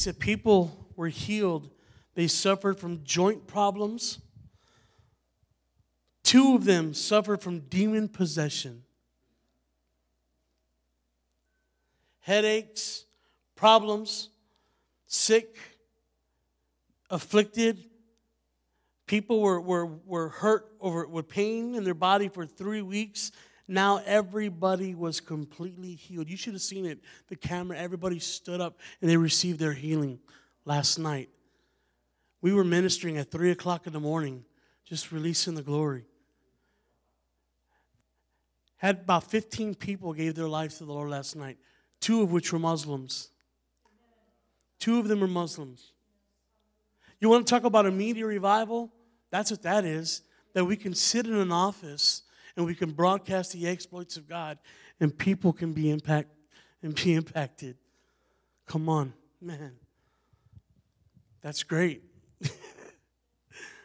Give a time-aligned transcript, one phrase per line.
[0.00, 1.70] said people were healed.
[2.14, 4.18] They suffered from joint problems.
[6.22, 8.82] Two of them suffered from demon possession.
[12.20, 13.04] Headaches,
[13.56, 14.30] problems,
[15.06, 15.58] sick,
[17.10, 17.84] afflicted.
[19.06, 23.32] People were, were, were hurt over with pain in their body for three weeks.
[23.70, 26.28] Now everybody was completely healed.
[26.28, 26.98] You should have seen it.
[27.28, 30.18] The camera, everybody stood up and they received their healing
[30.64, 31.28] last night.
[32.42, 34.44] We were ministering at 3 o'clock in the morning,
[34.84, 36.04] just releasing the glory.
[38.78, 41.56] Had about 15 people gave their lives to the Lord last night,
[42.00, 43.28] two of which were Muslims.
[44.80, 45.92] Two of them are Muslims.
[47.20, 48.90] You want to talk about a media revival?
[49.30, 50.22] That's what that is.
[50.54, 52.22] That we can sit in an office
[52.60, 54.58] and we can broadcast the exploits of God
[55.00, 56.28] and people can be impact
[56.82, 57.74] and be impacted.
[58.66, 59.72] Come on, man.
[61.40, 62.02] That's great.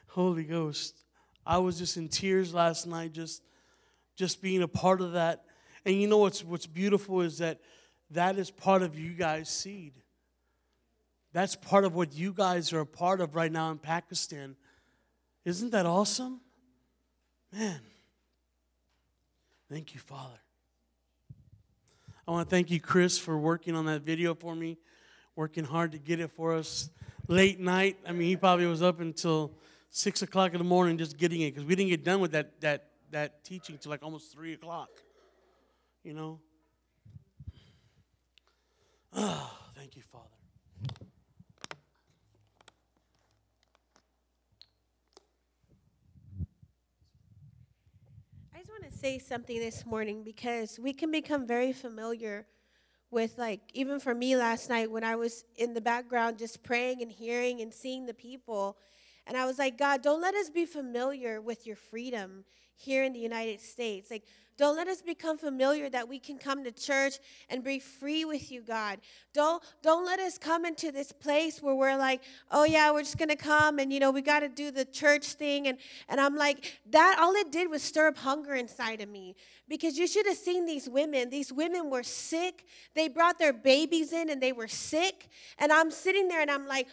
[0.09, 1.05] Holy Ghost.
[1.45, 3.43] I was just in tears last night just
[4.17, 5.45] just being a part of that.
[5.85, 7.61] And you know what's what's beautiful is that
[8.11, 9.93] that is part of you guys' seed.
[11.31, 14.57] That's part of what you guys are a part of right now in Pakistan.
[15.45, 16.41] Isn't that awesome?
[17.53, 17.79] Man.
[19.69, 20.39] Thank you, Father.
[22.27, 24.77] I want to thank you, Chris, for working on that video for me,
[25.35, 26.89] working hard to get it for us
[27.27, 27.97] late night.
[28.07, 29.53] I mean, he probably was up until
[29.89, 32.59] six o'clock in the morning just getting it because we didn't get done with that
[32.61, 34.89] that that teaching till like almost three o'clock.
[36.03, 36.39] You know.
[39.13, 40.29] Oh, thank you, Father.
[48.95, 52.47] Say something this morning because we can become very familiar
[53.11, 57.01] with, like, even for me last night when I was in the background just praying
[57.01, 58.77] and hearing and seeing the people.
[59.27, 62.45] And I was like, God, don't let us be familiar with your freedom
[62.75, 64.11] here in the United States.
[64.11, 64.23] Like,
[64.57, 67.15] don't let us become familiar that we can come to church
[67.49, 68.99] and be free with you, God.
[69.33, 72.21] Don't don't let us come into this place where we're like,
[72.51, 75.33] oh yeah, we're just gonna come and you know we got to do the church
[75.33, 75.77] thing and
[76.07, 77.17] and I'm like that.
[77.19, 79.35] All it did was stir up hunger inside of me
[79.67, 81.29] because you should have seen these women.
[81.29, 82.65] These women were sick.
[82.93, 85.27] They brought their babies in and they were sick.
[85.57, 86.87] And I'm sitting there and I'm like,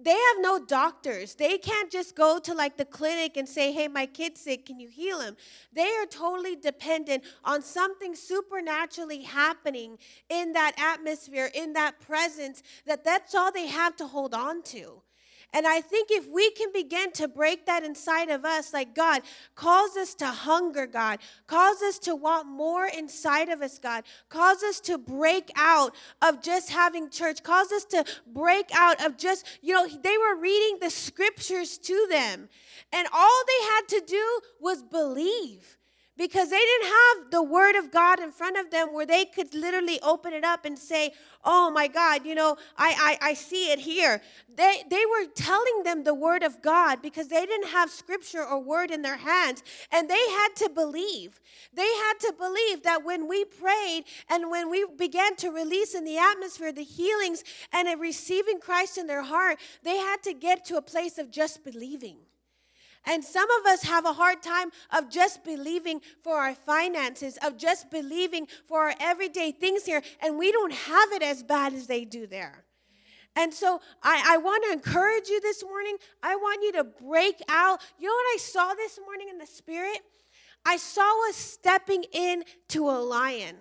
[0.00, 1.34] they have no doctors.
[1.34, 4.78] They can't just go to like the clinic and say, hey, my kid's sick, can
[4.78, 5.36] you heal him?
[5.72, 9.98] They are totally dependent on something supernaturally happening
[10.28, 15.02] in that atmosphere, in that presence, that that's all they have to hold on to.
[15.54, 19.22] And I think if we can begin to break that inside of us, like God
[19.54, 24.62] calls us to hunger, God, calls us to want more inside of us, God, calls
[24.62, 29.46] us to break out of just having church, calls us to break out of just,
[29.62, 32.50] you know, they were reading the scriptures to them.
[32.92, 35.77] And all they had to do was believe
[36.18, 39.54] because they didn't have the word of God in front of them where they could
[39.54, 41.12] literally open it up and say,
[41.44, 44.20] Oh my God, you know, I, I, I see it here.
[44.54, 48.60] They, they were telling them the word of God because they didn't have scripture or
[48.60, 49.62] word in their hands.
[49.92, 51.40] And they had to believe.
[51.72, 56.04] They had to believe that when we prayed and when we began to release in
[56.04, 60.76] the atmosphere the healings and receiving Christ in their heart, they had to get to
[60.76, 62.16] a place of just believing.
[63.08, 67.56] And some of us have a hard time of just believing for our finances, of
[67.56, 71.86] just believing for our everyday things here, and we don't have it as bad as
[71.86, 72.66] they do there.
[73.34, 75.96] And so I, I want to encourage you this morning.
[76.22, 77.80] I want you to break out.
[77.98, 80.00] You know what I saw this morning in the spirit?
[80.66, 83.56] I saw us stepping in to a lion.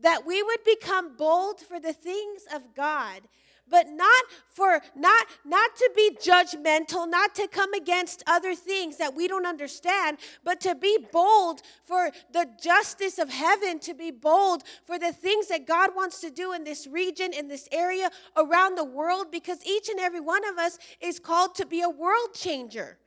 [0.00, 3.22] That we would become bold for the things of God
[3.68, 9.14] but not for not not to be judgmental not to come against other things that
[9.14, 14.62] we don't understand but to be bold for the justice of heaven to be bold
[14.84, 18.76] for the things that God wants to do in this region in this area around
[18.76, 22.34] the world because each and every one of us is called to be a world
[22.34, 22.98] changer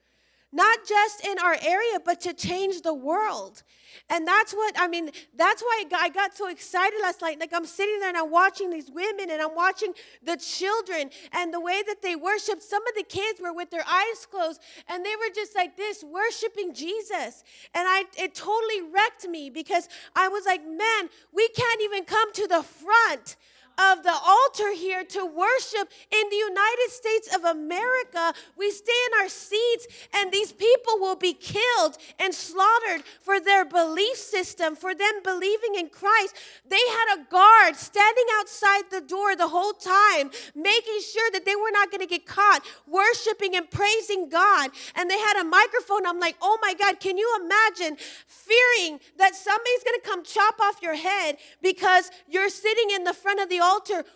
[0.51, 3.63] not just in our area, but to change the world.
[4.09, 7.39] And that's what, I mean, that's why I got so excited last night.
[7.39, 9.93] Like, I'm sitting there and I'm watching these women and I'm watching
[10.23, 12.61] the children and the way that they worship.
[12.61, 16.03] Some of the kids were with their eyes closed and they were just like this,
[16.03, 17.43] worshiping Jesus.
[17.75, 22.33] And I, it totally wrecked me because I was like, man, we can't even come
[22.33, 23.35] to the front
[23.79, 28.33] of the altar here to worship in the United States of America.
[28.57, 33.63] We stay in our seats, and these people will be killed and slaughtered for their
[33.63, 36.35] belief system, for them believing in Christ.
[36.67, 41.55] They had a guard standing outside the door the whole time, making sure that they
[41.55, 44.71] were not going to get caught worshiping and praising God.
[44.95, 46.05] And they had a microphone.
[46.05, 47.97] I'm like, oh my God, can you imagine
[48.27, 53.13] fearing that somebody's going to come chop off your head because you're sitting in the
[53.13, 53.68] front of the altar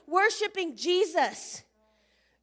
[0.08, 1.64] worshiping Jesus?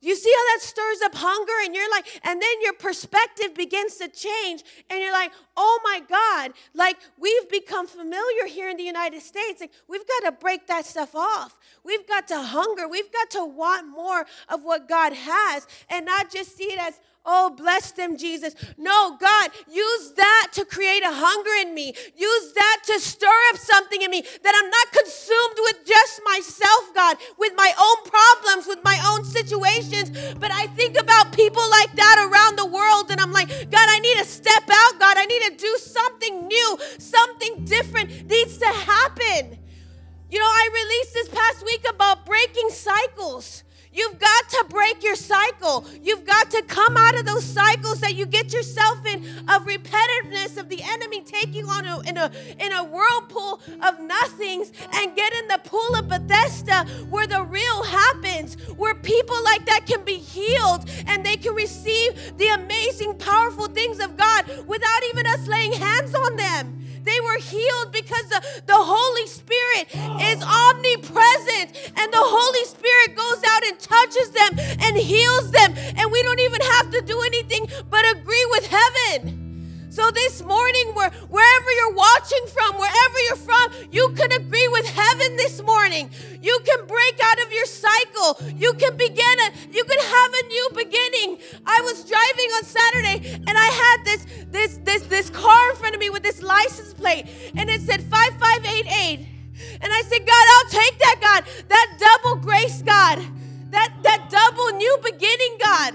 [0.03, 3.97] You see how that stirs up hunger, and you're like, and then your perspective begins
[3.97, 8.83] to change, and you're like, oh my God, like we've become familiar here in the
[8.83, 9.61] United States.
[9.61, 11.55] Like we've got to break that stuff off.
[11.85, 12.89] We've got to hunger.
[12.89, 16.99] We've got to want more of what God has, and not just see it as,
[17.25, 18.55] Oh, bless them, Jesus.
[18.79, 21.93] No, God, use that to create a hunger in me.
[22.17, 26.95] Use that to stir up something in me that I'm not consumed with just myself,
[26.95, 30.11] God, with my own problems, with my own situations.
[30.41, 33.99] But I think about people like that around the world, and I'm like, God, I
[33.99, 35.19] need to step out, God.
[35.19, 39.59] I need to do something new, something different needs to happen.
[40.31, 43.65] You know, I released this past week about breaking cycles.
[43.93, 45.85] You've got to break your cycle.
[46.01, 50.57] You've got to come out of those cycles that you get yourself in of repetitiveness
[50.57, 55.33] of the enemy taking on a, in a in a whirlpool of nothings and get
[55.33, 60.19] in the pool of Bethesda where the real happens, where people like that can be
[60.19, 65.73] healed and they can receive the amazing, powerful things of God without even us laying
[65.73, 66.77] hands on them.
[67.05, 69.89] They were healed because the, the Holy Spirit
[70.31, 75.75] is omnipresent and the Holy Spirit goes out and touches them and heals them.
[75.97, 79.41] And we don't even have to do anything but agree with heaven.
[79.91, 84.87] So this morning, where, wherever you're watching from, wherever you're from, you can agree with
[84.87, 86.09] heaven this morning.
[86.41, 88.39] You can break out of your cycle.
[88.57, 91.39] You can begin a, you can have a new beginning.
[91.67, 95.70] I was driving on Saturday and I had this this this this car
[96.01, 99.27] me with this license plate and it said 5588.
[99.83, 101.45] And I said, God, I'll take that, God.
[101.69, 103.23] That double grace, God.
[103.71, 105.95] That that double new beginning, God.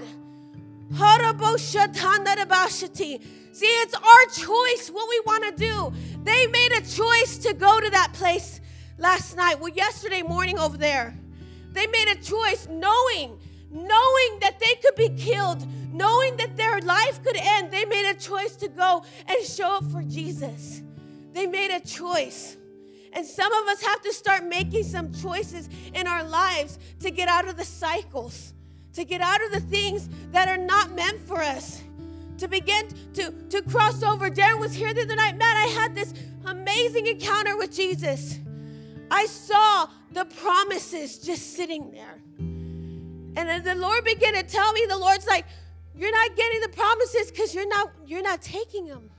[3.52, 5.92] See, it's our choice what we want to do.
[6.24, 8.60] They made a choice to go to that place
[8.98, 9.58] last night.
[9.60, 11.16] Well, yesterday morning over there,
[11.72, 13.38] they made a choice knowing,
[13.70, 15.66] knowing that they could be killed,
[15.96, 17.70] knowing that their life could end.
[17.70, 20.82] They made a choice to go and show up for Jesus.
[21.32, 22.56] They made a choice.
[23.12, 27.28] And some of us have to start making some choices in our lives to get
[27.28, 28.52] out of the cycles,
[28.92, 31.82] to get out of the things that are not meant for us
[32.38, 34.30] to begin to, to cross over.
[34.30, 35.36] Darren was here the other night.
[35.36, 36.12] Man, I had this
[36.44, 38.38] amazing encounter with Jesus.
[39.10, 42.20] I saw the promises just sitting there.
[42.38, 45.46] And the Lord began to tell me, the Lord's like,
[45.96, 49.10] you're not getting the promises because you're not you're not taking them.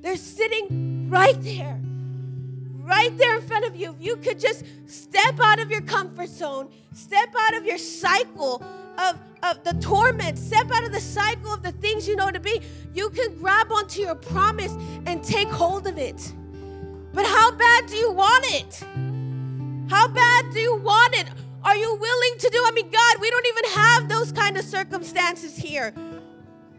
[0.00, 1.80] They're sitting right there.
[2.82, 3.90] Right there in front of you.
[3.90, 8.62] If you could just step out of your comfort zone, step out of your cycle
[8.98, 12.38] of, of the torment, step out of the cycle of the things you know to
[12.38, 12.60] be,
[12.94, 14.72] you can grab onto your promise
[15.06, 16.32] and take hold of it.
[17.12, 18.84] But how bad do you want it?
[19.90, 21.26] How bad do you want it?
[21.66, 22.62] Are you willing to do?
[22.64, 25.92] I mean, God, we don't even have those kind of circumstances here.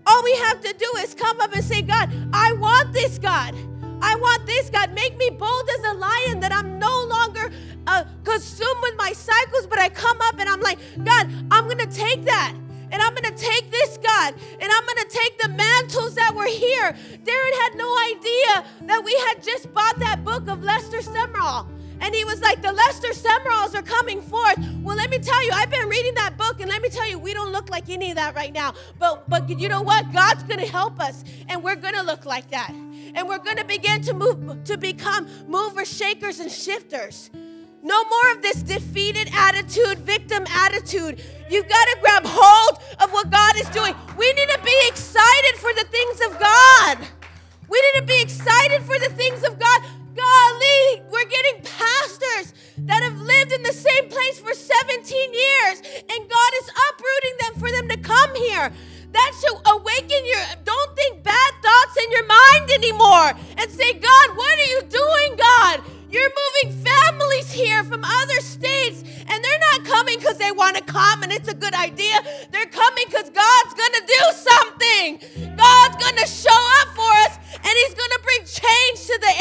[0.06, 3.54] All we have to do is come up and say, God, I want this, God.
[4.02, 4.94] I want this, God.
[4.94, 7.52] Make me bold as a lion that I'm no longer
[7.86, 11.80] uh, consumed with my cycles, but I come up and I'm like, God, I'm going
[11.80, 12.56] to take that.
[12.90, 16.34] And I'm going to take this, God, and I'm going to take the mantles that
[16.34, 16.94] were here.
[17.26, 21.68] Darren had no idea that we had just bought that book of Lester Sumrall.
[22.00, 24.58] And he was like, The Lester Sumralls are coming forth.
[24.82, 27.20] Well, let me tell you, I've been reading that book, and let me tell you,
[27.20, 28.74] we don't look like any of that right now.
[29.00, 30.12] But but you know what?
[30.14, 32.72] God's gonna help us, and we're gonna look like that.
[33.16, 37.30] And we're gonna begin to move to become movers, shakers, and shifters.
[37.84, 41.22] No more of this defeated attitude, victim attitude.
[41.50, 43.96] You've got to grab hold of what God is doing.
[44.18, 46.98] We need to be excited for the things of God.
[47.70, 49.82] We need to be excited for the things of God.
[50.18, 52.54] Golly, we're getting pastors
[52.90, 57.54] that have lived in the same place for 17 years, and God is uprooting them
[57.62, 58.74] for them to come here.
[59.12, 64.36] That should awaken your, don't think bad thoughts in your mind anymore and say, God,
[64.36, 65.82] what are you doing, God?
[66.10, 70.84] You're moving families here from other states, and they're not coming because they want to
[70.84, 72.16] come and it's a good idea.
[72.52, 75.58] They're coming because God's going to do something.
[75.58, 79.34] God's going to show up for us, and He's going to bring change to the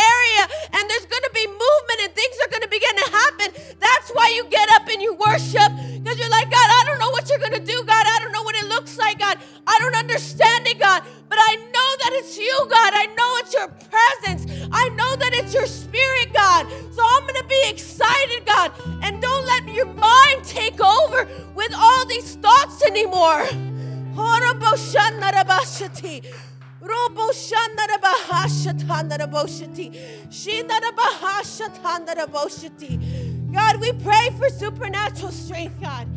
[33.53, 36.09] God, we pray for supernatural strength, God.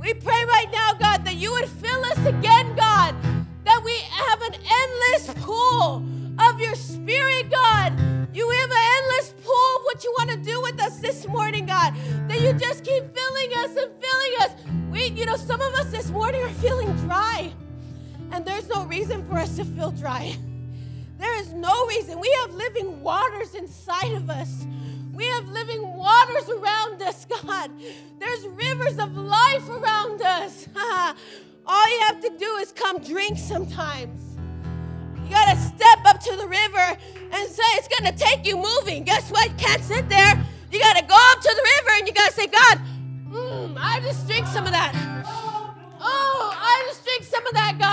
[0.00, 0.35] We pray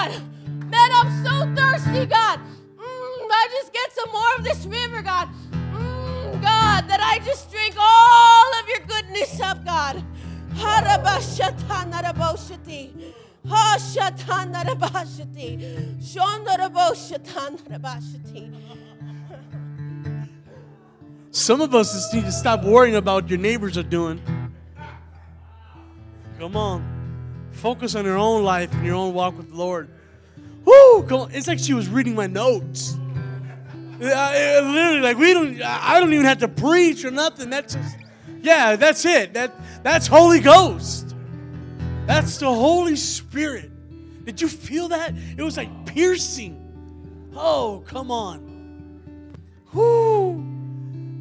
[0.10, 0.22] God.
[0.70, 2.40] Man, I'm so thirsty, God.
[2.40, 5.30] Mm, I just get some more of this river, God.
[5.52, 10.04] Mm, God, that I just drink all of your goodness up, God.
[21.32, 24.22] Some of us just need to stop worrying about what your neighbors are doing.
[26.40, 26.93] Come on.
[27.54, 29.90] Focus on your own life and your own walk with the Lord.
[30.66, 31.04] Whoo!
[31.04, 31.32] Come on.
[31.32, 32.98] It's like she was reading my notes.
[34.02, 35.62] I, literally, like we don't.
[35.62, 37.50] I don't even have to preach or nothing.
[37.50, 37.98] That's just,
[38.42, 39.34] yeah, that's it.
[39.34, 41.16] That that's Holy Ghost.
[42.06, 43.72] That's the Holy Spirit.
[44.26, 45.14] Did you feel that?
[45.38, 46.60] It was like piercing.
[47.36, 48.52] Oh, come on.
[49.74, 50.44] Whoo!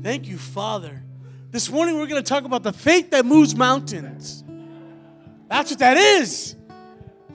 [0.03, 1.03] Thank you, Father.
[1.51, 4.43] This morning we're going to talk about the faith that moves mountains.
[5.53, 6.57] That's what that is.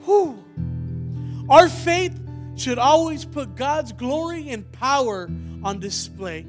[0.04, 0.42] Whew.
[1.48, 2.20] Our faith
[2.56, 5.30] should always put God's glory and power
[5.62, 6.44] on display.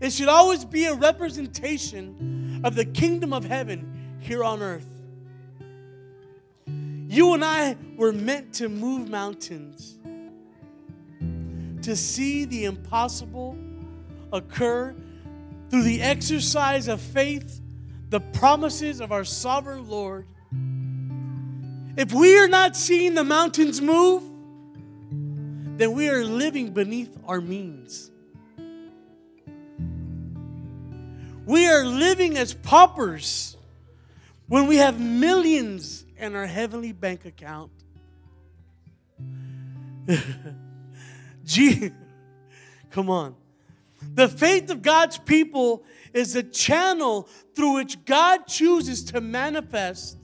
[0.00, 4.88] It should always be a representation of the kingdom of heaven here on earth.
[6.66, 9.98] You and I were meant to move mountains,
[11.82, 13.58] to see the impossible
[14.32, 14.94] occur
[15.68, 17.60] through the exercise of faith
[18.10, 20.26] the promises of our sovereign Lord,
[21.96, 24.24] if we are not seeing the mountains move,
[25.78, 28.10] then we are living beneath our means.
[31.46, 33.56] We are living as paupers
[34.48, 37.70] when we have millions in our heavenly bank account.
[41.44, 41.92] Gee,
[42.90, 43.36] come on.
[44.14, 50.18] The faith of God's people is a channel through which God chooses to manifest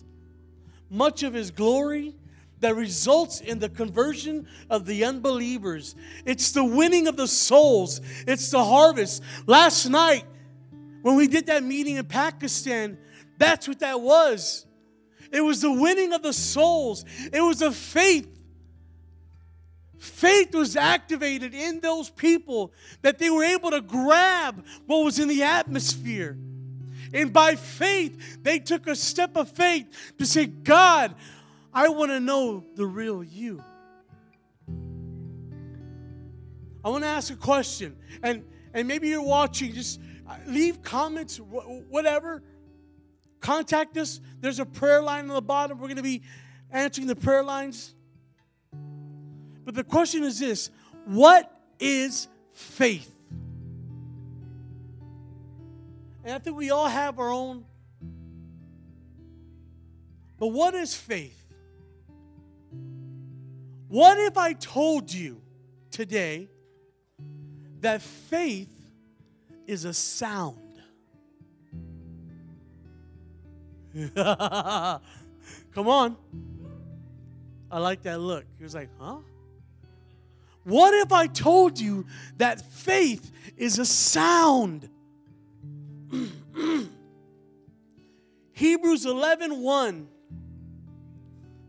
[0.91, 2.15] much of his glory
[2.61, 5.95] that results in the conversion of the unbelievers.
[6.25, 9.23] It's the winning of the souls, it's the harvest.
[9.47, 10.25] Last night,
[11.03, 12.99] when we did that meeting in Pakistan,
[13.39, 14.67] that's what that was.
[15.31, 18.36] It was the winning of the souls, it was the faith
[20.07, 22.73] Faith was activated in those people
[23.03, 26.39] that they were able to grab what was in the atmosphere.
[27.13, 29.87] And by faith, they took a step of faith
[30.19, 31.15] to say, God,
[31.75, 33.63] I want to know the real you.
[36.85, 37.97] I want to ask a question.
[38.23, 42.45] And, and maybe you're watching, just uh, leave comments, whatever.
[43.41, 44.21] Contact us.
[44.41, 45.79] There's a prayer line on the bottom.
[45.79, 46.23] We're going to be
[46.71, 47.96] answering the prayer lines.
[49.67, 50.71] But the question is this
[51.05, 53.13] what is faith?
[56.25, 57.65] And I think we all have our own.
[60.39, 61.43] But what is faith?
[63.89, 65.41] What if I told you
[65.91, 66.49] today
[67.81, 68.71] that faith
[69.67, 70.59] is a sound?
[74.15, 75.01] Come
[75.89, 76.17] on.
[77.71, 78.45] I like that look.
[78.59, 79.19] He was like, huh?
[80.67, 82.07] What if I told you
[82.39, 84.91] that faith is a sound?
[88.53, 90.09] Hebrews 11 1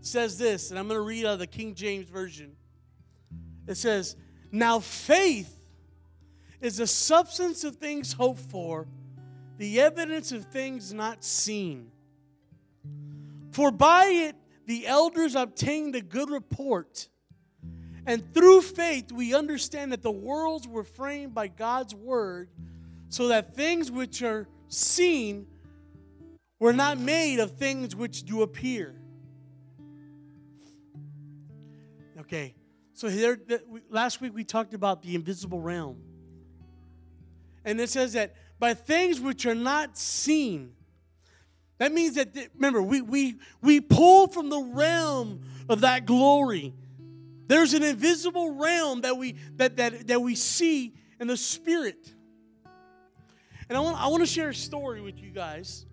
[0.01, 2.55] says this, and I'm going to read out of the King James Version.
[3.67, 4.15] It says,
[4.51, 5.55] Now faith
[6.59, 8.87] is the substance of things hoped for,
[9.59, 11.91] the evidence of things not seen.
[13.51, 14.35] For by it
[14.65, 17.09] the elders obtained a good report.
[18.07, 22.49] And through faith, we understand that the worlds were framed by God's word
[23.09, 25.45] so that things which are seen
[26.57, 28.95] were not made of things which do appear.
[32.21, 32.55] Okay,
[32.93, 33.39] so here,
[33.89, 36.01] last week we talked about the invisible realm.
[37.65, 40.71] And it says that by things which are not seen,
[41.77, 46.73] that means that, remember, we, we, we pull from the realm of that glory.
[47.47, 52.13] There's an invisible realm that we, that, that, that we see in the spirit.
[53.69, 55.85] And I want, I want to share a story with you guys.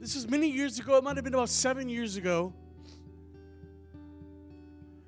[0.00, 0.96] This is many years ago.
[0.96, 2.52] It might have been about seven years ago.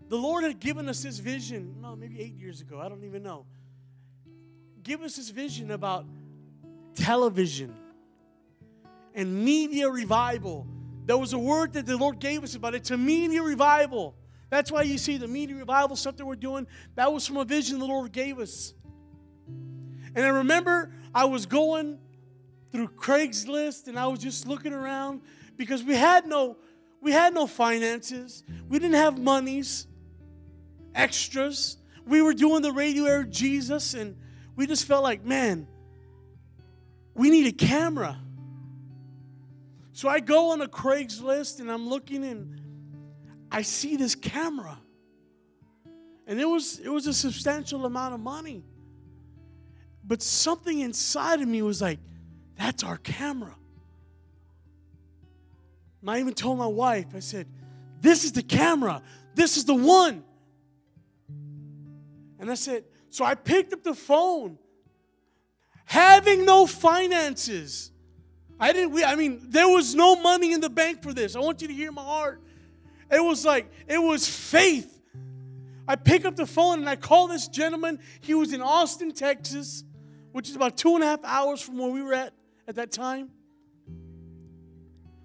[0.08, 2.80] The Lord had given us this vision, no, maybe eight years ago.
[2.80, 3.44] I don't even know.
[4.82, 6.06] Give us this vision about
[6.94, 7.75] television
[9.14, 10.66] and media revival.
[11.06, 12.78] There was a word that the Lord gave us about it.
[12.78, 14.14] It's a media revival.
[14.48, 16.66] That's why you see the media revival stuff that we're doing.
[16.94, 18.74] That was from a vision the Lord gave us.
[20.14, 21.98] And I remember I was going
[22.70, 25.22] through Craigslist and I was just looking around
[25.56, 26.56] because we had no
[27.00, 28.42] we had no finances.
[28.68, 29.86] We didn't have monies,
[30.94, 31.76] extras.
[32.06, 34.16] We were doing the radio air Jesus and
[34.56, 35.68] we just felt like, man,
[37.14, 38.18] we need a camera.
[39.92, 42.60] So I go on a Craigslist and I'm looking and
[43.50, 44.78] I see this camera.
[46.26, 48.64] And it was it was a substantial amount of money.
[50.04, 51.98] But something inside of me was like,
[52.56, 53.54] that's our camera.
[56.00, 57.48] And I even told my wife, I said,
[58.00, 59.02] this is the camera.
[59.34, 60.22] This is the one.
[62.38, 64.58] And I said, so I picked up the phone,
[65.84, 67.90] having no finances.
[68.60, 71.34] I didn't, we, I mean, there was no money in the bank for this.
[71.34, 72.40] I want you to hear my heart.
[73.10, 74.92] It was like, it was faith.
[75.88, 78.00] I pick up the phone and I call this gentleman.
[78.20, 79.84] He was in Austin, Texas
[80.36, 82.34] which is about two and a half hours from where we were at
[82.69, 83.30] at that time.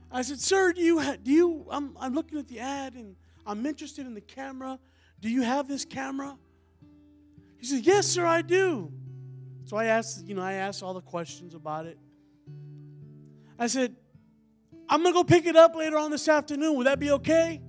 [0.09, 3.65] I said, Sir, do you, do you I'm, I'm looking at the ad and I'm
[3.65, 4.79] interested in the camera.
[5.19, 6.37] Do you have this camera?
[7.57, 8.89] He said, Yes, sir, I do.
[9.65, 11.97] So I asked, you know, I asked all the questions about it.
[13.59, 13.93] I said,
[14.87, 16.77] I'm going to go pick it up later on this afternoon.
[16.77, 17.61] Would that be okay?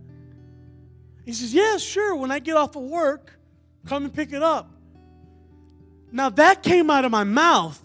[1.24, 2.14] He says, yeah, sure.
[2.16, 3.38] When I get off of work,
[3.86, 4.70] come and pick it up.
[6.10, 7.80] Now that came out of my mouth,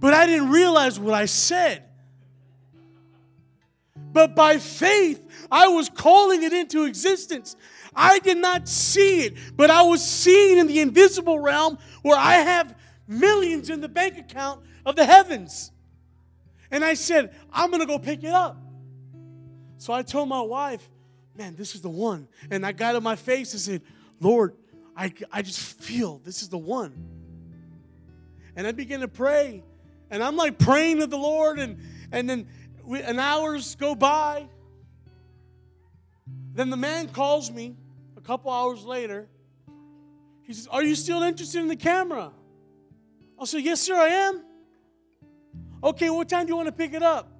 [0.00, 1.82] but I didn't realize what I said.
[4.12, 7.56] But by faith, I was calling it into existence.
[7.94, 12.34] I did not see it, but I was seeing in the invisible realm where I
[12.34, 12.76] have
[13.08, 15.72] millions in the bank account of the heavens.
[16.70, 18.56] And I said, I'm going to go pick it up.
[19.78, 20.88] So I told my wife,
[21.38, 22.26] man, this is the one.
[22.50, 23.82] And I got in my face and said,
[24.20, 24.54] Lord,
[24.96, 26.92] I, I just feel this is the one.
[28.56, 29.62] And I begin to pray.
[30.10, 31.78] And I'm like praying to the Lord, and,
[32.10, 32.48] and then
[32.82, 34.48] we, and hours go by.
[36.54, 37.76] Then the man calls me
[38.16, 39.28] a couple hours later.
[40.42, 42.32] He says, Are you still interested in the camera?
[43.38, 44.42] I'll say, Yes, sir, I am.
[45.84, 47.30] Okay, what time do you want to pick it up?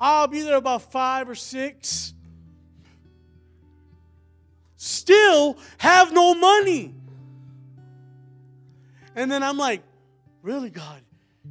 [0.00, 2.14] I'll be there about five or six
[4.86, 6.94] still have no money.
[9.14, 9.82] And then I'm like,
[10.42, 11.02] really, God?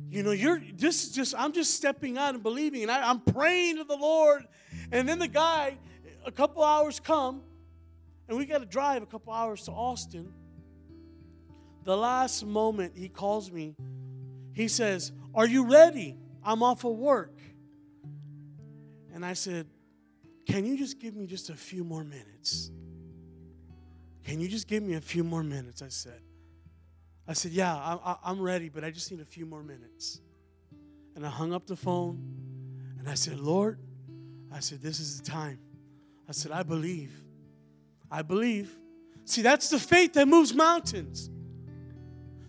[0.10, 2.84] You know, you're this is just, I'm just stepping out and believing.
[2.84, 4.48] And I, I'm praying to the Lord.
[4.92, 5.78] And then the guy,
[6.26, 7.42] a couple hours come,
[8.28, 10.34] and we got to drive a couple hours to Austin.
[11.84, 13.76] The last moment he calls me,
[14.54, 16.18] he says, Are you ready?
[16.44, 17.38] I'm off of work.
[19.14, 19.68] And I said,
[20.48, 22.72] Can you just give me just a few more minutes?
[24.26, 25.84] Can you just give me a few more minutes?
[25.84, 26.20] I said.
[27.28, 30.20] I said, Yeah, I, I'm ready, but I just need a few more minutes.
[31.16, 32.20] And I hung up the phone
[33.00, 33.80] and I said, Lord,
[34.52, 35.60] I said, This is the time.
[36.28, 37.12] I said, I believe.
[38.10, 38.76] I believe.
[39.26, 41.30] See, that's the faith that moves mountains.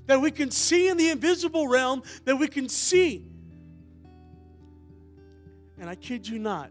[0.06, 3.28] That we can see in the invisible realm, that we can see.
[5.78, 6.70] And I kid you not,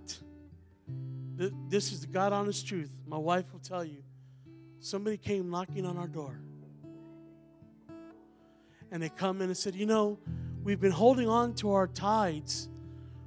[1.69, 2.89] this is the God honest truth.
[3.05, 4.04] My wife will tell you
[4.85, 6.39] somebody came knocking on our door.
[8.91, 10.19] And they come in and said, You know,
[10.63, 12.69] we've been holding on to our tithes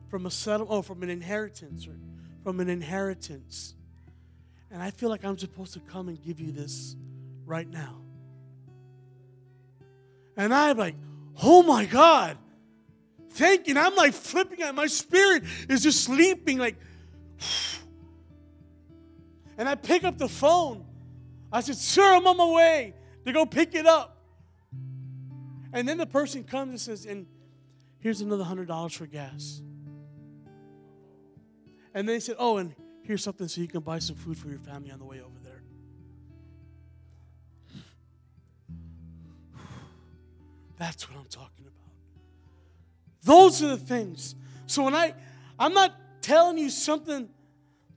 [0.08, 1.96] from a settle, oh, from an inheritance, or
[2.44, 3.74] from an inheritance.
[4.70, 6.94] And I feel like I'm supposed to come and give you this
[7.44, 8.02] right now.
[10.36, 10.94] And I'm like,
[11.42, 12.38] oh my God.
[13.30, 13.72] Thank you.
[13.72, 14.76] And I'm like flipping out.
[14.76, 16.76] My spirit is just sleeping, like,
[19.58, 20.84] and I pick up the phone
[21.52, 24.16] I said, Sir, I'm on my way to go pick it up.
[25.72, 27.26] And then the person comes and says, And
[28.00, 29.62] here's another $100 for gas.
[31.94, 34.58] And they said, Oh, and here's something so you can buy some food for your
[34.58, 35.62] family on the way over there.
[40.78, 41.72] That's what I'm talking about.
[43.24, 44.36] Those are the things.
[44.66, 45.14] So when I,
[45.58, 47.28] I'm not telling you something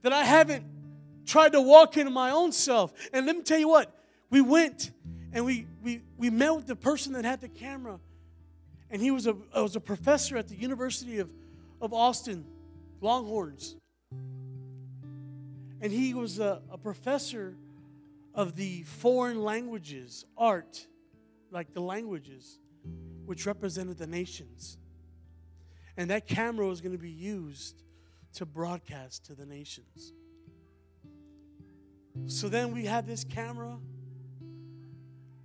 [0.02, 0.64] that I haven't
[1.26, 2.92] tried to walk into my own self.
[3.12, 3.94] And let me tell you what,
[4.30, 4.90] we went
[5.32, 7.98] and we, we, we met with the person that had the camera.
[8.90, 11.32] And he was a, was a professor at the University of,
[11.80, 12.44] of Austin,
[13.00, 13.76] Longhorns.
[15.80, 17.56] And he was a, a professor
[18.34, 20.86] of the foreign languages, art,
[21.50, 22.58] like the languages,
[23.24, 24.78] which represented the nations.
[25.96, 27.82] And that camera was going to be used
[28.34, 30.12] to broadcast to the nations.
[32.26, 33.78] So then we had this camera,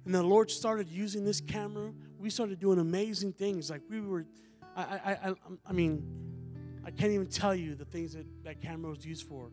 [0.05, 1.91] and the Lord started using this camera.
[2.19, 3.69] We started doing amazing things.
[3.69, 4.25] Like we were,
[4.75, 5.33] I, I, I,
[5.65, 6.05] I mean,
[6.85, 9.51] I can't even tell you the things that that camera was used for,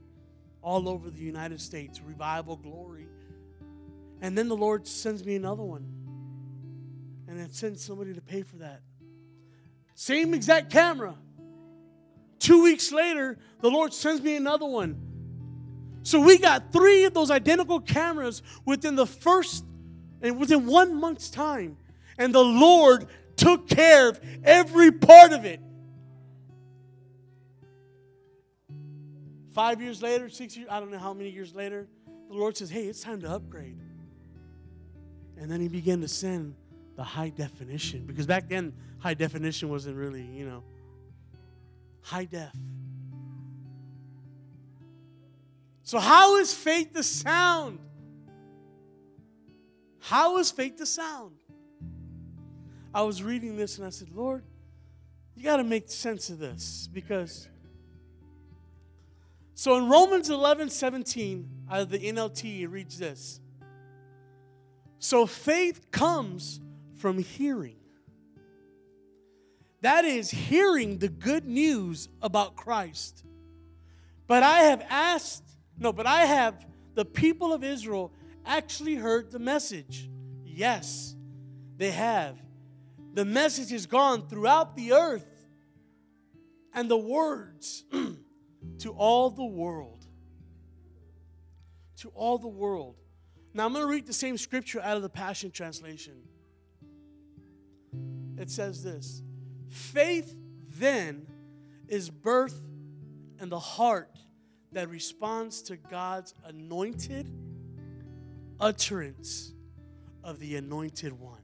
[0.63, 3.07] all over the United States, revival, glory.
[4.21, 5.87] And then the Lord sends me another one,
[7.29, 8.83] and then sends somebody to pay for that.
[9.95, 11.15] Same exact camera.
[12.39, 15.14] Two weeks later, the Lord sends me another one.
[16.05, 19.65] So we got three of those identical cameras within the first
[20.21, 21.79] and within one month's time.
[22.19, 25.61] And the Lord took care of every part of it.
[29.53, 31.89] Five years later, six years, I don't know how many years later,
[32.29, 33.79] the Lord says, Hey, it's time to upgrade.
[35.39, 36.55] And then He began to send
[36.97, 40.63] the high definition because back then, high definition wasn't really, you know,
[42.03, 42.53] high def.
[45.85, 47.79] So, how is faith the sound?
[50.01, 51.37] How is faith the sound?
[52.95, 54.43] I was reading this and I said, Lord,
[55.37, 57.49] you got to make sense of this because.
[59.57, 63.41] So in Romans 11 17, out of the NLT, it reads this.
[64.99, 66.61] So faith comes
[66.97, 67.77] from hearing.
[69.83, 73.23] That is, hearing the good news about Christ.
[74.27, 75.45] But I have asked,
[75.79, 78.13] no, but I have, the people of Israel
[78.47, 80.09] actually heard the message.
[80.45, 81.15] Yes,
[81.77, 82.37] they have.
[83.15, 85.27] The message has gone throughout the earth
[86.73, 87.85] and the words
[88.79, 90.05] to all the world.
[91.99, 92.97] To all the world.
[93.53, 96.15] Now I'm going to read the same scripture out of the Passion Translation.
[98.37, 99.23] It says this
[99.69, 100.35] Faith
[100.77, 101.27] then
[101.89, 102.61] is birth
[103.41, 104.11] in the heart
[104.75, 107.31] that responds to God's anointed
[108.61, 109.53] utterance
[110.23, 111.41] of the anointed one.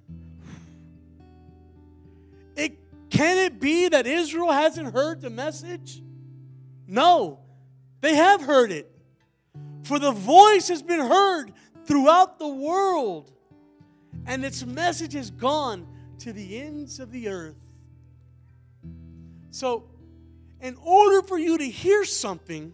[2.57, 2.79] It
[3.11, 6.03] can it be that Israel hasn't heard the message?
[6.87, 7.41] No,
[8.01, 8.91] they have heard it.
[9.85, 11.53] For the voice has been heard
[11.85, 13.33] throughout the world,
[14.27, 15.87] and its message has gone
[16.19, 17.57] to the ends of the earth.
[19.51, 19.85] So,
[20.61, 22.73] in order for you to hear something,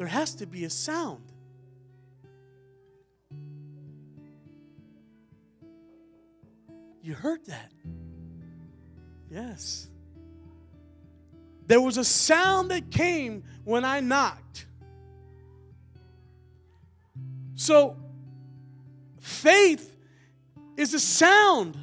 [0.00, 1.20] there has to be a sound.
[7.02, 7.70] You heard that?
[9.30, 9.90] Yes.
[11.66, 14.64] There was a sound that came when I knocked.
[17.56, 17.94] So,
[19.20, 19.94] faith
[20.78, 21.76] is a sound.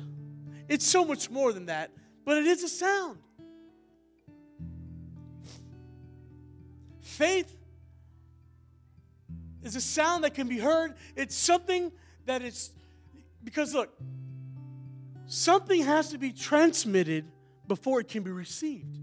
[0.68, 1.92] It's so much more than that,
[2.26, 3.20] but it is a sound.
[7.00, 7.57] Faith
[9.64, 10.96] is a sound that can be heard.
[11.16, 11.92] It's something
[12.26, 12.72] that is,
[13.44, 13.90] because look,
[15.26, 17.26] something has to be transmitted
[17.68, 18.98] before it can be received.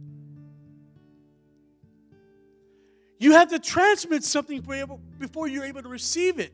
[3.18, 4.60] You have to transmit something
[5.18, 6.52] before you're able to receive it.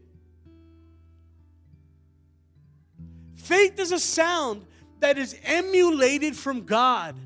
[3.34, 4.64] Faith is a sound
[5.00, 7.16] that is emulated from God.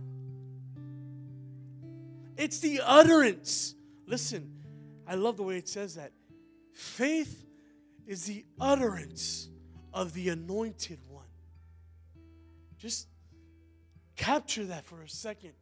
[2.37, 3.74] It's the utterance.
[4.06, 4.50] Listen,
[5.06, 6.12] I love the way it says that.
[6.74, 7.46] Faith
[8.06, 9.48] is the utterance
[9.92, 11.24] of the anointed one.
[12.76, 13.08] Just
[14.16, 15.52] capture that for a second.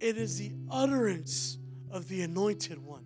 [0.00, 1.58] It is the utterance
[1.90, 3.04] of the anointed one.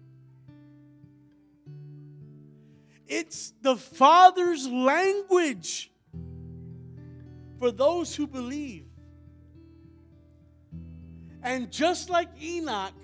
[3.06, 5.90] It's the Father's language
[7.58, 8.86] for those who believe.
[11.42, 12.94] And just like Enoch,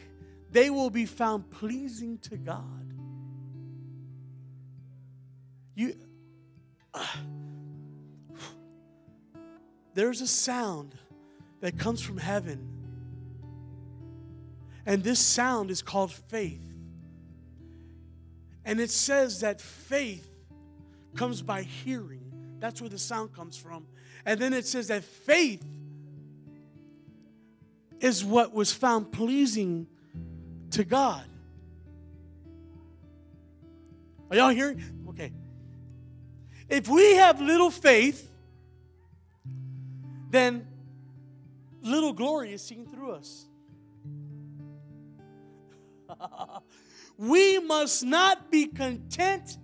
[0.55, 2.63] they will be found pleasing to God.
[5.75, 5.97] You
[6.95, 7.05] uh,
[9.95, 10.95] there's a sound
[11.61, 12.71] that comes from heaven.
[14.87, 16.63] And this sound is called faith.
[18.65, 20.31] And it says that faith
[21.17, 22.31] comes by hearing.
[22.61, 23.89] That's where the sound comes from.
[24.25, 25.65] And then it says that faith
[27.99, 29.89] is what was found pleasing
[30.75, 31.25] to God.
[34.31, 34.83] Are y'all hearing?
[35.09, 35.33] Okay.
[36.69, 38.29] If we have little faith,
[40.31, 40.67] then
[41.81, 43.47] little glory is seen through us.
[47.19, 49.59] we must not be content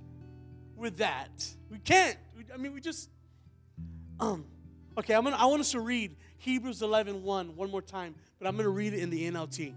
[0.77, 1.45] with that.
[1.71, 2.17] We can't.
[2.55, 3.11] I mean, we just
[4.21, 4.45] um
[4.97, 8.47] okay, I'm gonna I want us to read Hebrews 11, 1 one more time, but
[8.47, 9.75] I'm gonna read it in the NLT.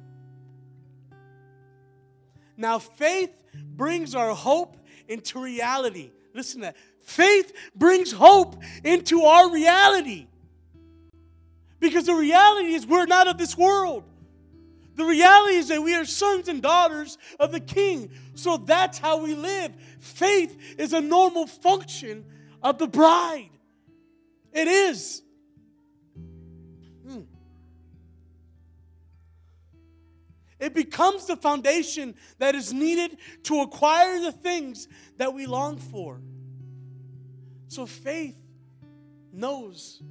[2.58, 6.12] Now, faith brings our hope into reality.
[6.34, 6.78] Listen to that.
[7.02, 10.28] Faith brings hope into our reality.
[11.80, 14.04] Because the reality is we're not of this world.
[14.96, 18.12] The reality is that we are sons and daughters of the King.
[18.36, 19.74] So that's how we live.
[20.00, 22.26] Faith is a normal function
[22.62, 23.50] of the bride.
[24.54, 25.23] It is.
[30.64, 36.22] It becomes the foundation that is needed to acquire the things that we long for.
[37.68, 38.38] So faith
[39.34, 40.02] knows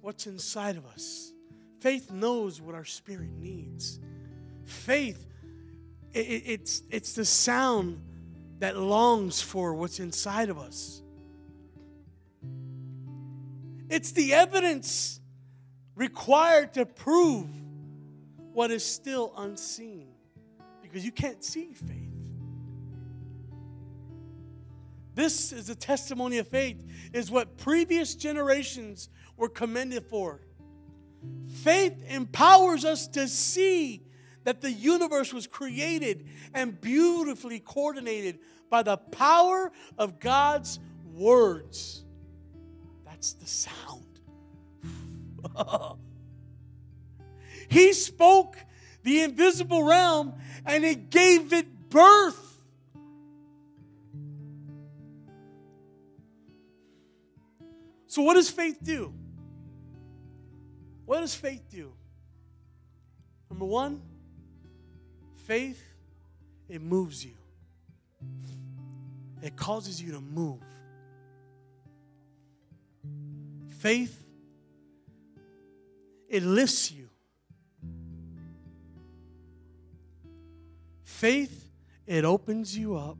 [0.00, 1.32] what's inside of us.
[1.80, 3.98] Faith knows what our spirit needs.
[4.62, 5.26] Faith,
[6.12, 8.00] it, it's, it's the sound
[8.60, 11.02] that longs for what's inside of us.
[13.90, 15.18] It's the evidence
[15.96, 17.48] required to prove
[18.54, 20.08] what is still unseen
[20.80, 22.00] because you can't see faith.
[25.14, 30.40] This is a testimony of faith, is what previous generations were commended for.
[31.62, 34.02] Faith empowers us to see
[34.44, 38.38] that the universe was created and beautifully coordinated
[38.70, 40.78] by the power of God's
[41.12, 42.04] words.
[43.04, 44.02] That's the sound.
[47.74, 48.56] he spoke
[49.02, 50.32] the invisible realm
[50.64, 52.40] and it gave it birth.
[58.06, 59.12] So, what does faith do?
[61.04, 61.92] What does faith do?
[63.50, 64.00] Number one,
[65.44, 65.82] faith,
[66.68, 67.34] it moves you,
[69.42, 70.60] it causes you to move.
[73.80, 74.24] Faith,
[76.28, 77.03] it lifts you.
[81.24, 81.70] Faith,
[82.06, 83.16] it opens you up.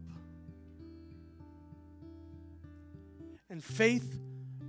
[3.48, 4.20] And faith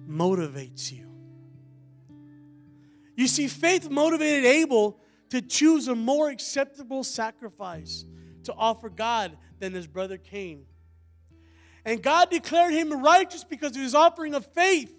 [0.08, 1.12] motivates you.
[3.17, 8.06] You see, faith motivated Abel to choose a more acceptable sacrifice
[8.45, 10.65] to offer God than his brother Cain.
[11.84, 14.95] And God declared him righteous because of his offering of faith.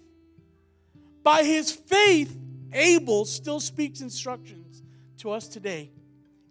[1.23, 2.37] By his faith,
[2.71, 4.83] Abel still speaks instructions
[5.21, 5.89] to us today,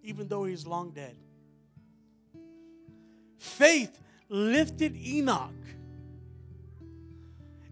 [0.03, 1.17] even though he's long dead.
[3.39, 5.53] Faith lifted Enoch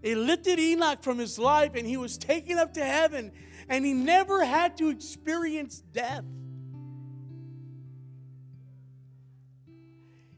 [0.05, 3.31] it lifted Enoch from his life, and he was taken up to heaven,
[3.67, 6.23] and he never had to experience death.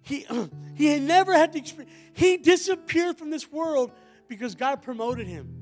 [0.03, 0.25] He,
[0.75, 3.91] he had never had to experience, he disappeared from this world
[4.29, 5.53] because God promoted him.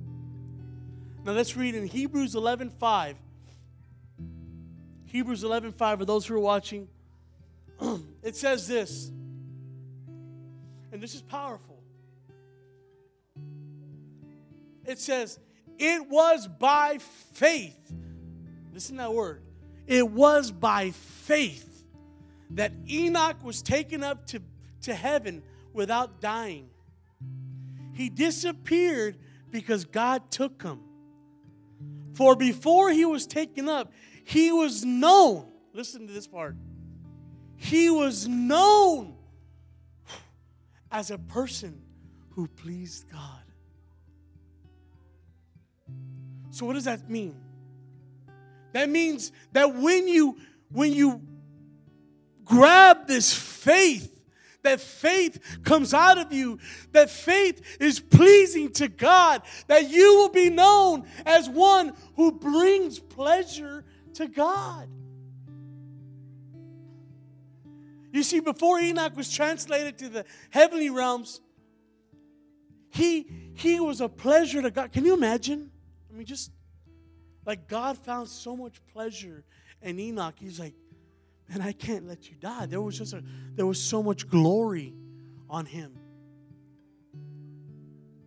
[1.24, 3.18] Now let's read in Hebrews 11 5.
[5.06, 6.88] Hebrews 11 5, for those who are watching,
[8.22, 9.12] it says this,
[10.96, 11.84] and this is powerful.
[14.86, 15.38] It says,
[15.78, 17.00] It was by
[17.34, 17.94] faith.
[18.74, 19.42] Listen to that word.
[19.88, 21.84] It was by faith
[22.52, 24.42] that Enoch was taken up to,
[24.84, 26.70] to heaven without dying.
[27.92, 29.18] He disappeared
[29.52, 30.80] because God took him.
[32.14, 33.92] For before he was taken up,
[34.24, 35.48] he was known.
[35.74, 36.56] Listen to this part.
[37.58, 39.16] He was known
[40.96, 41.82] as a person
[42.32, 43.44] who pleased God.
[46.52, 47.36] So what does that mean?
[48.72, 50.38] That means that when you
[50.72, 51.22] when you
[52.46, 54.22] grab this faith,
[54.64, 56.60] that faith comes out of you,
[56.94, 63.00] that faith is pleasing to God, that you will be known as one who brings
[63.00, 64.88] pleasure to God.
[68.16, 71.42] You see, before Enoch was translated to the heavenly realms,
[72.90, 74.94] he he was a pleasure to God.
[74.94, 75.70] Can you imagine?
[76.10, 76.50] I mean, just
[77.46, 79.44] like God found so much pleasure
[79.82, 80.36] in Enoch.
[80.40, 80.76] He's like,
[81.50, 82.68] man, I can't let you die.
[82.68, 83.22] There was just a
[83.54, 84.94] there was so much glory
[85.50, 86.00] on him.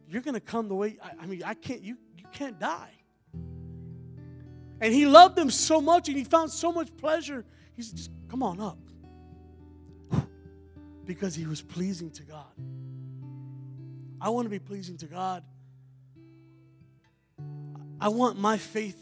[0.06, 2.92] You're gonna come the way I, I mean, I can't you you can't die.
[4.82, 7.46] And he loved them so much and he found so much pleasure.
[7.74, 8.78] He said, just come on up.
[11.08, 12.52] Because he was pleasing to God.
[14.20, 15.42] I want to be pleasing to God.
[17.98, 18.98] I want my faith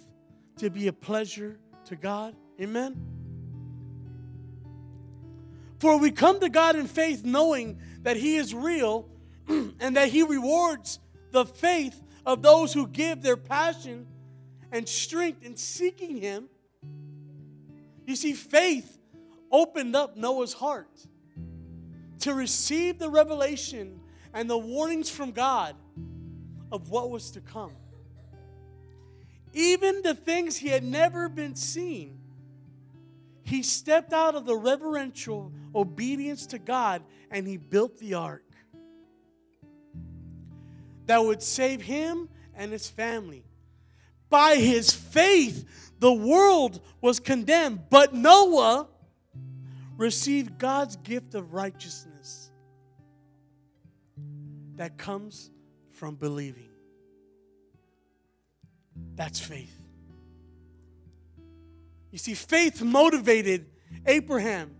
[0.58, 2.36] to be a pleasure to God.
[2.60, 2.96] Amen.
[5.80, 9.08] For we come to God in faith knowing that He is real
[9.48, 11.00] and that He rewards
[11.32, 14.06] the faith of those who give their passion
[14.70, 16.48] and strength in seeking Him.
[18.06, 18.96] You see, faith
[19.50, 21.08] opened up Noah's heart
[22.26, 24.00] to receive the revelation
[24.34, 25.76] and the warnings from God
[26.72, 27.70] of what was to come.
[29.52, 32.18] Even the things he had never been seen,
[33.44, 38.42] he stepped out of the reverential obedience to God and he built the ark
[41.06, 43.44] that would save him and his family.
[44.28, 48.88] By his faith, the world was condemned, but Noah
[49.96, 52.15] received God's gift of righteousness
[54.76, 55.50] that comes
[55.90, 56.68] from believing.
[59.14, 59.74] That's faith.
[62.10, 63.66] You see, faith motivated
[64.06, 64.74] Abraham.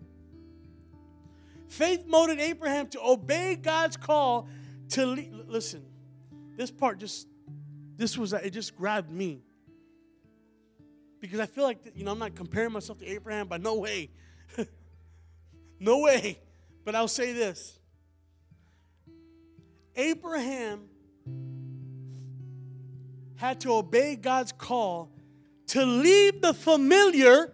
[1.69, 4.49] Faith motivated Abraham to obey God's call
[4.91, 5.85] to listen.
[6.57, 7.27] This part just
[7.97, 9.43] this was it just grabbed me
[11.21, 14.11] because I feel like you know I'm not comparing myself to Abraham, but no way,
[15.81, 16.39] no way.
[16.85, 17.79] But I'll say this:
[19.97, 20.89] Abraham
[23.37, 25.11] had to obey God's call
[25.69, 27.53] to leave the familiar.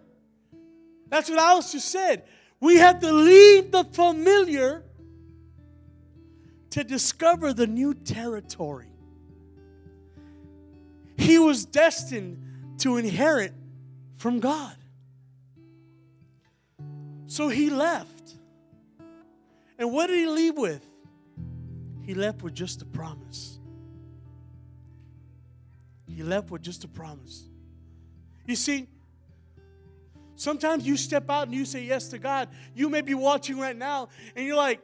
[1.09, 2.23] That's what Alice just said.
[2.59, 4.83] We have to leave the familiar
[6.71, 8.89] to discover the new territory.
[11.17, 12.43] He was destined
[12.79, 13.53] to inherit
[14.17, 14.75] from God.
[17.27, 18.35] So he left.
[19.77, 20.85] And what did he leave with?
[22.03, 23.59] He left with just a promise.
[26.07, 27.45] He left with just a promise.
[28.45, 28.87] You see,
[30.35, 32.49] sometimes you step out and you say yes to God.
[32.75, 34.81] You may be watching right now and you're like,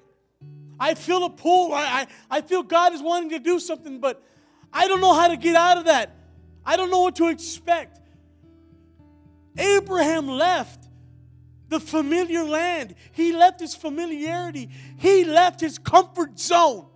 [0.79, 1.73] I feel a pull.
[1.73, 4.23] I, I, I feel God is wanting to do something, but
[4.71, 6.15] I don't know how to get out of that.
[6.65, 7.99] I don't know what to expect.
[9.57, 10.87] Abraham left
[11.67, 16.87] the familiar land, he left his familiarity, he left his comfort zone.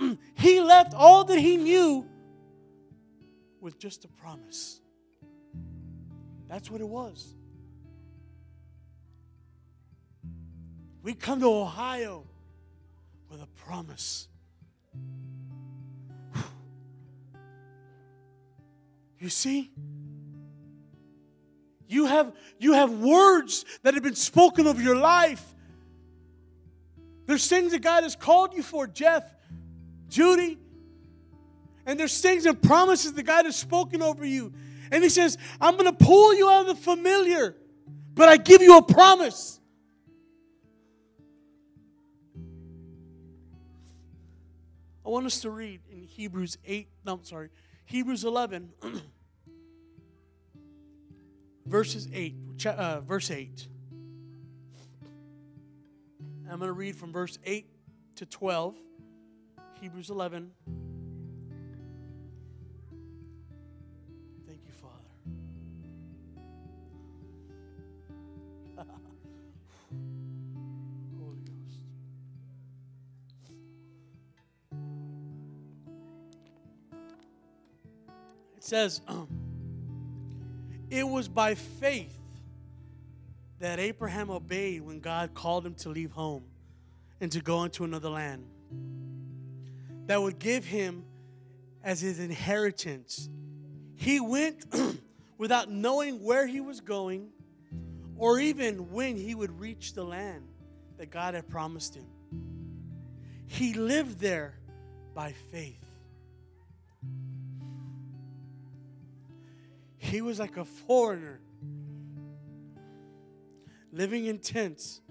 [0.34, 2.06] He left all that he knew
[3.60, 4.80] with just a promise.
[6.48, 7.34] That's what it was.
[11.02, 12.24] We come to Ohio
[13.28, 14.28] with a promise.
[19.18, 19.70] You see?
[21.86, 25.44] You have, you have words that have been spoken of your life.
[27.26, 29.24] There's things that God has called you for, Jeff,
[30.10, 30.58] Judy.
[31.86, 34.52] And there's things and promises that God has spoken over you.
[34.92, 37.56] And He says, I'm going to pull you out of the familiar,
[38.14, 39.60] but I give you a promise.
[45.04, 47.48] I want us to read in Hebrews 8, no, I'm sorry,
[47.86, 48.70] Hebrews 11,
[51.66, 53.66] verses 8, uh, verse 8.
[56.50, 57.66] I'm going to read from verse 8
[58.16, 58.76] to 12,
[59.80, 60.50] Hebrews 11.
[64.46, 65.08] Thank you, Father.
[71.18, 71.78] Holy Ghost.
[78.58, 79.00] It says,
[80.90, 82.18] it was by faith
[83.60, 86.44] that Abraham obeyed when God called him to leave home
[87.22, 88.44] and to go into another land
[90.10, 91.04] that would give him
[91.84, 93.28] as his inheritance.
[93.94, 94.66] He went
[95.38, 97.28] without knowing where he was going
[98.18, 100.48] or even when he would reach the land
[100.98, 102.08] that God had promised him.
[103.46, 104.58] He lived there
[105.14, 105.86] by faith.
[109.96, 111.40] He was like a foreigner
[113.92, 115.02] living in tents.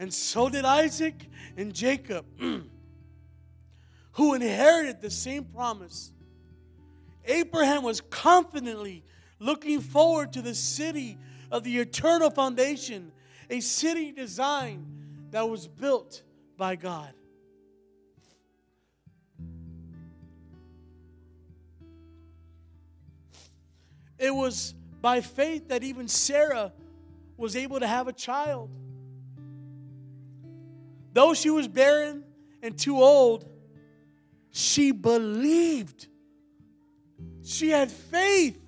[0.00, 1.14] And so did Isaac
[1.56, 2.26] and Jacob.
[4.12, 6.12] who inherited the same promise.
[7.24, 9.04] Abraham was confidently
[9.38, 11.18] looking forward to the city
[11.50, 13.12] of the eternal foundation,
[13.50, 14.86] a city designed
[15.30, 16.22] that was built
[16.56, 17.12] by God.
[24.18, 26.72] It was by faith that even Sarah
[27.36, 28.70] was able to have a child.
[31.12, 32.24] Though she was barren
[32.62, 33.48] and too old,
[34.50, 36.06] she believed.
[37.44, 38.58] She had faith.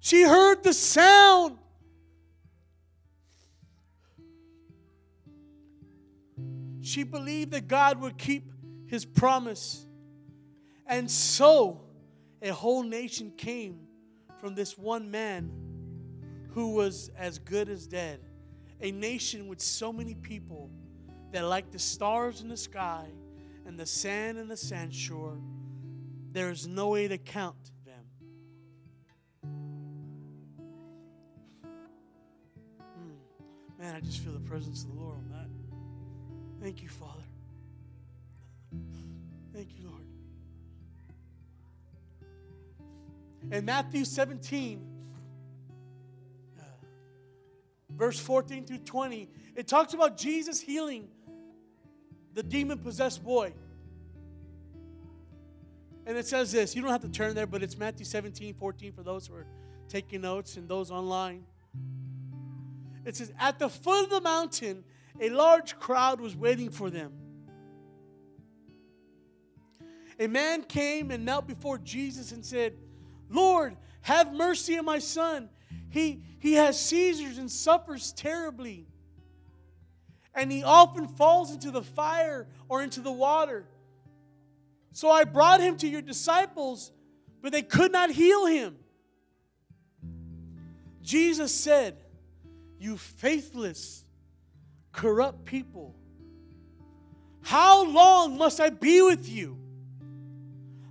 [0.00, 1.58] She heard the sound.
[6.80, 8.52] She believed that God would keep
[8.86, 9.86] his promise.
[10.86, 11.82] And so
[12.40, 13.80] a whole nation came
[14.40, 15.50] from this one man
[16.50, 18.20] who was as good as dead.
[18.80, 20.70] A nation with so many people
[21.32, 23.08] that, like the stars in the sky
[23.66, 25.40] and the sand and the sandshore,
[26.32, 28.04] there is no way to count them.
[32.80, 33.82] Hmm.
[33.82, 35.48] Man, I just feel the presence of the Lord on that.
[36.62, 37.24] Thank you, Father.
[39.52, 40.02] Thank you, Lord.
[43.50, 44.86] In Matthew 17,
[46.58, 46.62] uh,
[47.90, 51.08] verse 14 through 20, it talks about Jesus healing
[52.36, 53.52] the demon possessed boy.
[56.04, 58.92] And it says this you don't have to turn there, but it's Matthew 17, 14
[58.92, 59.46] for those who are
[59.88, 61.44] taking notes and those online.
[63.06, 64.84] It says, At the foot of the mountain,
[65.18, 67.12] a large crowd was waiting for them.
[70.20, 72.74] A man came and knelt before Jesus and said,
[73.30, 75.48] Lord, have mercy on my son.
[75.88, 78.86] He, he has seizures and suffers terribly.
[80.36, 83.66] And he often falls into the fire or into the water.
[84.92, 86.92] So I brought him to your disciples,
[87.42, 88.76] but they could not heal him.
[91.02, 91.96] Jesus said,
[92.78, 94.04] You faithless,
[94.92, 95.94] corrupt people,
[97.42, 99.56] how long must I be with you?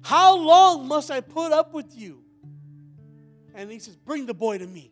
[0.03, 2.23] How long must I put up with you?
[3.53, 4.91] And he says, Bring the boy to me.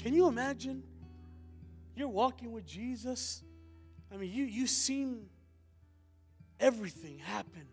[0.00, 0.82] Can you imagine?
[1.98, 3.42] You're walking with Jesus.
[4.12, 5.26] I mean, you, you've seen
[6.60, 7.66] everything happen.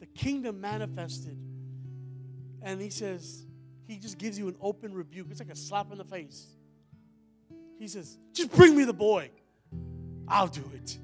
[0.00, 1.38] The kingdom manifested.
[2.62, 3.46] And he says,
[3.86, 5.28] he just gives you an open rebuke.
[5.30, 6.48] It's like a slap in the face.
[7.78, 9.30] He says, just bring me the boy.
[10.26, 10.98] I'll do it.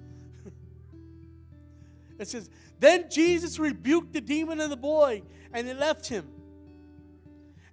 [2.19, 5.23] it says, then Jesus rebuked the demon and the boy,
[5.53, 6.27] and it left him.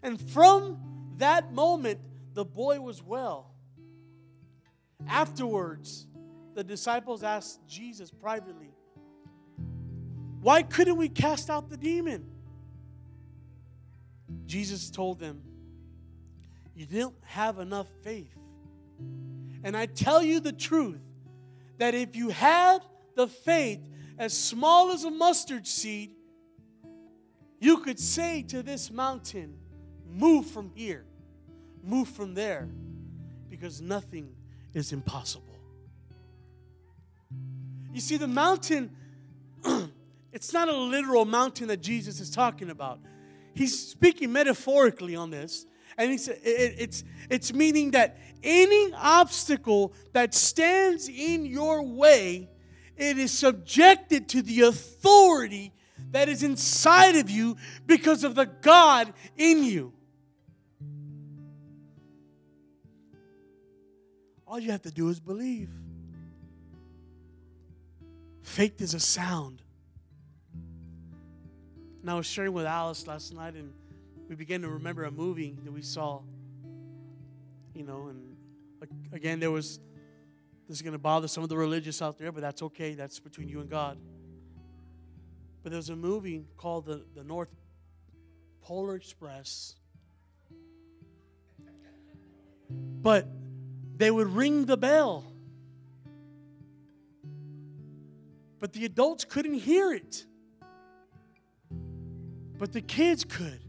[0.04, 0.78] And from
[1.18, 2.00] that moment,
[2.36, 3.56] the boy was well.
[5.06, 6.08] Afterwards,
[6.56, 8.72] the disciples asked Jesus privately,
[10.42, 12.26] Why couldn't we cast out the demon?
[14.46, 15.44] Jesus told them,
[16.74, 18.36] You didn't have enough faith.
[19.64, 21.02] And I tell you the truth
[21.78, 22.80] that if you had
[23.16, 23.88] the faith
[24.18, 26.16] as small as a mustard seed,
[27.60, 29.58] you could say to this mountain,
[30.10, 31.06] Move from here,
[31.84, 32.68] move from there,
[33.50, 34.34] because nothing
[34.78, 35.44] is impossible.
[37.94, 38.92] You see, the mountain,
[40.32, 43.00] it's not a literal mountain that Jesus is talking about.
[43.56, 45.66] He's speaking metaphorically on this.
[45.98, 52.50] And he said it's, it's meaning that any obstacle that stands in your way,
[52.96, 55.74] it is subjected to the authority
[56.12, 57.58] that is inside of you
[57.88, 59.94] because of the God in you.
[64.48, 65.70] All you have to do is believe.
[68.42, 69.62] Faith is a sound.
[72.02, 73.74] And I was sharing with Alice last night, and
[74.30, 76.22] we began to remember a movie that we saw.
[77.76, 78.38] You know, and
[79.12, 79.80] again, there was
[80.68, 82.94] this is going to bother some of the religious out there, but that's okay.
[82.94, 83.98] That's between you and God.
[85.64, 87.50] But there's a movie called the, the North
[88.62, 89.76] Polar Express.
[93.02, 93.28] But
[93.98, 95.26] they would ring the bell.
[98.60, 100.26] But the adults couldn't hear it.
[102.58, 103.60] But the kids could.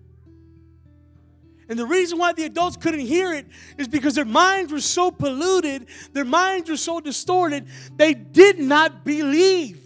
[1.69, 5.11] And the reason why the adults couldn't hear it is because their minds were so
[5.11, 7.67] polluted, their minds were so distorted,
[7.97, 9.85] they did not believe.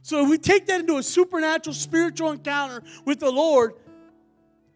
[0.00, 3.74] So if we take that into a supernatural spiritual encounter with the Lord,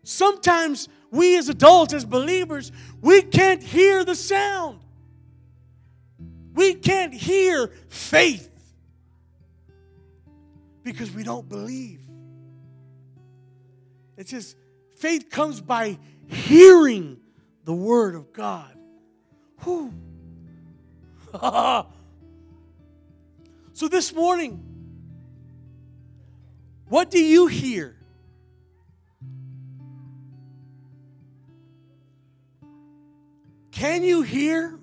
[0.03, 4.81] sometimes we as adults, as believers, we can't hear the sound.
[6.55, 8.49] We can't hear faith.
[10.85, 12.01] because we don't believe.
[14.17, 14.57] It says
[14.97, 17.19] faith comes by hearing
[17.65, 18.77] the word of God.
[19.63, 19.93] Whew.
[23.73, 24.63] so this morning,
[26.89, 27.97] what do you hear?
[33.71, 34.79] Can you hear?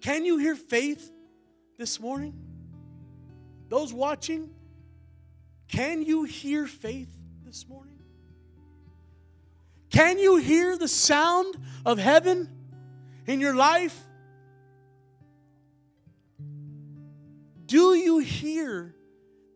[0.00, 1.10] Can you hear faith
[1.78, 2.34] this morning?
[3.68, 4.50] Those watching,
[5.68, 7.98] can you hear faith this morning?
[9.90, 12.48] Can you hear the sound of heaven
[13.26, 13.98] in your life?
[17.66, 18.94] Do you hear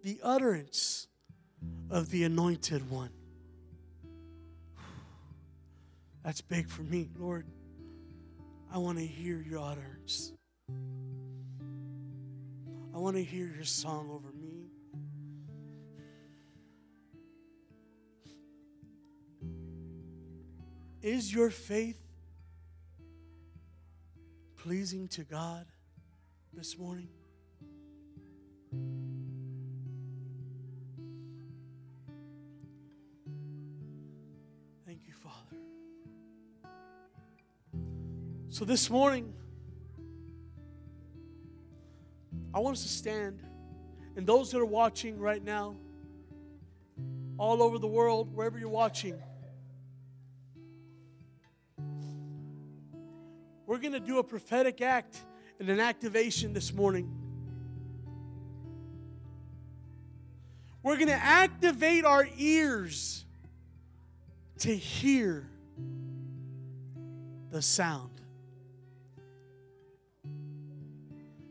[0.03, 1.09] the utterance
[1.91, 3.11] of the anointed one?
[6.23, 7.47] That's big for me, Lord.
[8.75, 10.33] I want to hear your utterance.
[12.93, 14.67] I want to hear your song over me.
[21.03, 22.03] Is your faith
[24.57, 25.67] pleasing to God
[26.53, 27.11] this morning?
[38.55, 39.35] So this morning,
[42.55, 43.41] I want us to stand.
[44.15, 45.75] And those that are watching right now,
[47.37, 49.21] all over the world, wherever you're watching,
[53.67, 55.19] we're going to do a prophetic act
[55.59, 57.13] and an activation this morning.
[60.85, 63.25] We're going to activate our ears
[64.59, 65.51] to hear
[67.51, 68.14] the sound.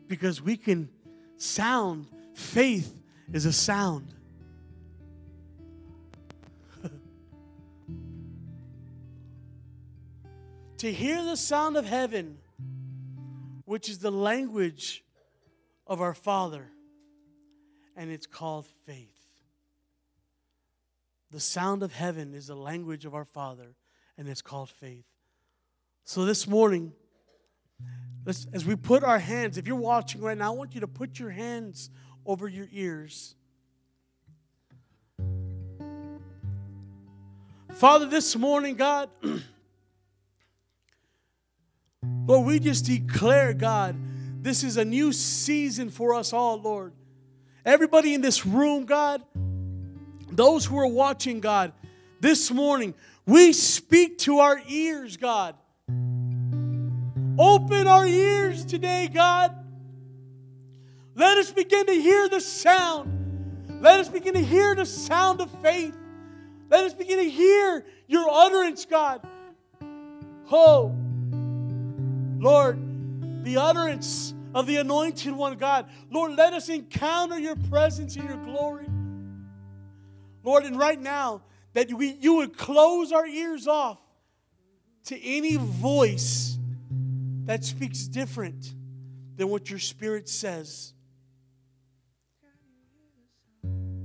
[0.08, 0.88] Because we can
[1.36, 2.96] sound, faith
[3.32, 4.14] is a sound.
[10.78, 12.38] to hear the sound of heaven,
[13.64, 15.04] which is the language
[15.86, 16.70] of our Father,
[17.96, 19.08] and it's called faith.
[21.30, 23.74] The sound of heaven is the language of our Father,
[24.16, 25.06] and it's called faith.
[26.04, 26.92] So this morning,
[28.24, 30.86] let's, as we put our hands, if you're watching right now, I want you to
[30.86, 31.90] put your hands
[32.26, 33.34] over your ears.
[37.74, 39.10] Father, this morning, God,
[42.26, 43.96] Lord, we just declare, God,
[44.40, 46.92] this is a new season for us all, Lord.
[47.64, 49.22] Everybody in this room, God,
[50.30, 51.72] those who are watching, God,
[52.20, 52.94] this morning,
[53.26, 55.56] we speak to our ears, God.
[57.38, 59.54] Open our ears today, God.
[61.14, 63.80] Let us begin to hear the sound.
[63.80, 65.96] Let us begin to hear the sound of faith.
[66.70, 69.26] Let us begin to hear your utterance, God.
[70.50, 70.94] Oh,
[72.38, 75.86] Lord, the utterance of the anointed one, God.
[76.10, 78.86] Lord, let us encounter your presence and your glory.
[80.44, 83.98] Lord, and right now, that we, you would close our ears off
[85.06, 86.58] to any voice
[87.46, 88.74] that speaks different
[89.36, 90.92] than what your spirit says.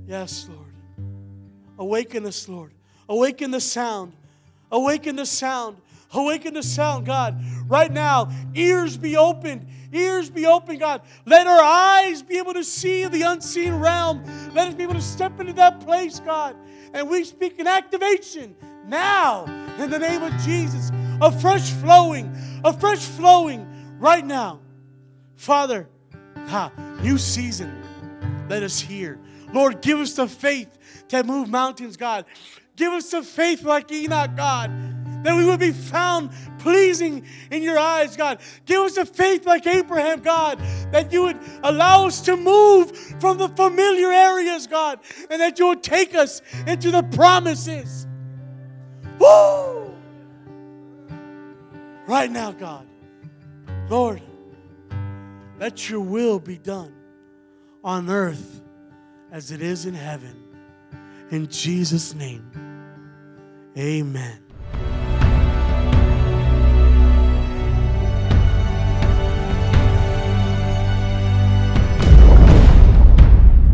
[0.06, 0.66] Yes, Lord.
[1.78, 2.72] Awaken us, Lord.
[3.08, 4.12] Awaken the sound.
[4.70, 5.76] Awaken the sound.
[6.12, 7.40] Awaken the sound, God.
[7.68, 9.68] Right now, ears be opened.
[9.92, 11.02] Ears be open, God.
[11.24, 14.24] Let our eyes be able to see the unseen realm.
[14.52, 16.56] Let us be able to step into that place, God.
[16.92, 19.44] And we speak an activation now
[19.78, 20.90] in the name of Jesus.
[21.20, 23.66] A fresh flowing, a fresh flowing
[23.98, 24.60] right now.
[25.36, 25.88] Father,
[26.46, 27.82] ha, new season.
[28.48, 29.18] Let us hear.
[29.52, 32.24] Lord, give us the faith to move mountains, God.
[32.76, 34.70] Give us the faith like Enoch, God
[35.22, 38.40] that we would be found pleasing in your eyes, God.
[38.64, 40.58] Give us the faith like Abraham, God,
[40.92, 45.00] that you would allow us to move from the familiar areas, God,
[45.30, 48.06] and that you would take us into the promises.
[49.18, 49.79] Woo!
[52.10, 52.88] Right now, God.
[53.88, 54.20] Lord,
[55.60, 56.92] let your will be done
[57.84, 58.60] on earth
[59.30, 60.34] as it is in heaven.
[61.30, 62.50] In Jesus' name,
[63.78, 64.39] amen.